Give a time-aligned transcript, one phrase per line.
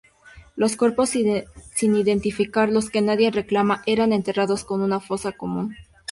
[0.55, 5.75] Los cuerpos sin identificar, los que nadie reclamaba, eran enterrados en una fosa común.